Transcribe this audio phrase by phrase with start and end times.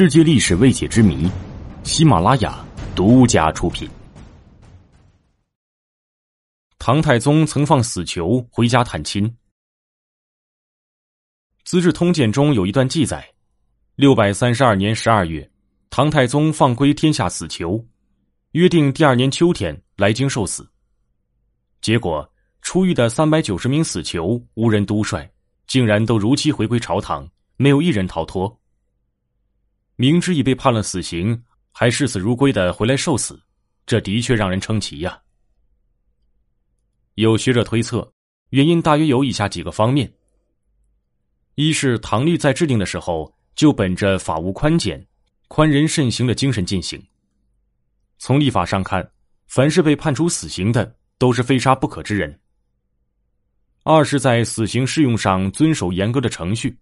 [0.00, 1.30] 世界历史未解之谜，
[1.84, 2.64] 喜马拉雅
[2.96, 3.86] 独家出品。
[6.78, 9.28] 唐太宗曾放死囚回家探亲，
[11.64, 13.30] 《资治通鉴》中有一段记载：
[13.94, 15.46] 六百三十二年十二月，
[15.90, 17.86] 唐太宗放归天下死囚，
[18.52, 20.66] 约定第二年秋天来京受死。
[21.82, 22.26] 结果
[22.62, 25.30] 出狱的三百九十名死囚无人督率，
[25.66, 27.28] 竟然都如期回归朝堂，
[27.58, 28.59] 没有一人逃脱。
[30.00, 33.38] 明知已被判了死刑，还视死如归的回来受死，
[33.84, 35.20] 这的确让人称奇呀。
[37.16, 38.10] 有学者推测，
[38.48, 40.10] 原因大约有以下几个方面：
[41.54, 45.06] 一是唐律在制定的时候就本着法无宽简、
[45.48, 46.98] 宽人慎行的精神进行；
[48.16, 49.06] 从立法上看，
[49.48, 52.32] 凡是被判处死刑的都是非杀不可之人；
[53.82, 56.74] 二是，在死刑适用上遵守严格的程序。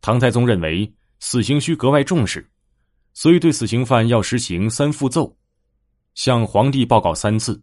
[0.00, 0.88] 唐太宗认为。
[1.18, 2.48] 死刑需格外重视，
[3.14, 5.34] 所以对死刑犯要实行三复奏，
[6.14, 7.60] 向皇帝报告三次，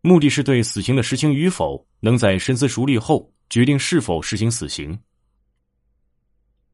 [0.00, 4.98] 目的是对死刑的实行与否能在深思熟虑后决定是否实行死刑。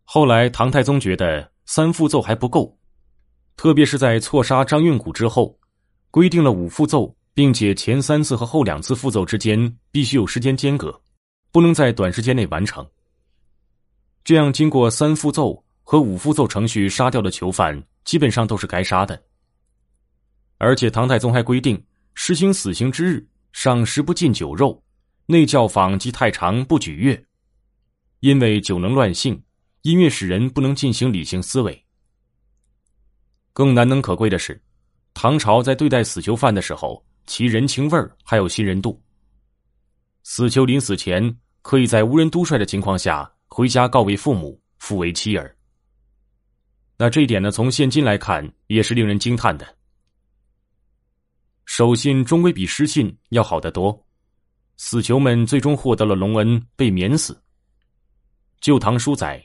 [0.05, 2.79] 后来唐太宗觉得三复奏还不够，
[3.57, 5.59] 特别是在错杀张运古之后，
[6.11, 11.03] 规定了五复奏，并且前三次和后两次复奏之间必须有时间间隔，
[11.51, 12.87] 不能在短时间内完成。
[14.23, 15.65] 这样经过三复奏。
[15.93, 19.23] 和五夫奏程序杀掉的囚犯基本上都是该杀的，
[20.57, 21.79] 而且唐太宗还规定，
[22.15, 24.83] 实行死刑之日，赏食不进酒肉，
[25.27, 27.23] 内教坊及太常不举乐，
[28.21, 29.39] 因为酒能乱性，
[29.83, 31.85] 音乐使人不能进行理性思维。
[33.53, 34.59] 更难能可贵的是，
[35.13, 38.99] 唐朝在对待死囚犯的时候，其人情味儿还有信任度。
[40.23, 45.55] 死囚临死前可以在无人督率的情况下回家告慰父母，复为妻儿。
[47.03, 47.51] 那这一点呢？
[47.51, 49.77] 从现今来看，也是令人惊叹的。
[51.65, 54.07] 守信终归比失信要好得多，
[54.77, 57.35] 死囚们最终获得了隆恩，被免死。
[58.61, 59.45] 《旧唐书》载，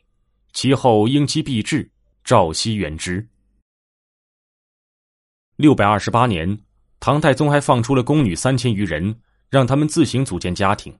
[0.53, 1.89] 其后应期必至，
[2.23, 3.27] 赵熙元之。
[5.55, 6.55] 六百二十八年，
[6.99, 9.19] 唐太宗还放出了宫女三千余人，
[9.49, 10.95] 让他们自行组建家庭。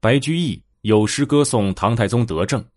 [0.00, 2.71] 白居易有诗歌颂唐太宗德政。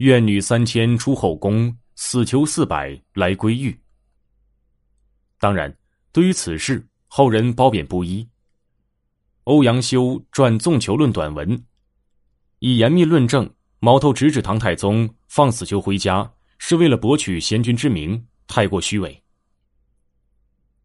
[0.00, 3.78] 怨女三千出后宫，死囚四百来归狱。
[5.38, 5.76] 当然，
[6.10, 8.26] 对于此事，后人褒贬不一。
[9.44, 11.62] 欧阳修撰《纵囚论》短文，
[12.60, 13.50] 以严密论证
[13.80, 19.22] 矛头直指唐太宗放死囚回家是为了博取贤君之名，太过虚伪。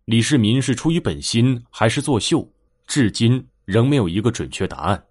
[0.03, 2.51] 李世民是出于本心还是作秀，
[2.85, 5.05] 至今仍没有一个准确答案。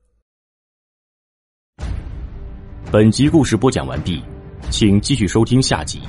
[2.91, 4.23] 本集故事播讲完毕，
[4.71, 6.01] 请继续收听下集。